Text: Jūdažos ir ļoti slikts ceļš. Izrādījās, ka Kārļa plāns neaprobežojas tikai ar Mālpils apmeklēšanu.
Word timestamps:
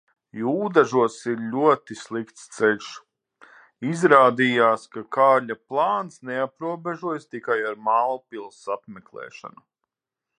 Jūdažos 0.41 1.15
ir 1.31 1.41
ļoti 1.55 1.97
slikts 1.99 2.47
ceļš. 2.55 2.87
Izrādījās, 3.89 4.87
ka 4.95 5.03
Kārļa 5.17 5.59
plāns 5.73 6.17
neaprobežojas 6.31 7.29
tikai 7.35 7.59
ar 7.73 7.79
Mālpils 7.91 8.61
apmeklēšanu. 8.79 9.67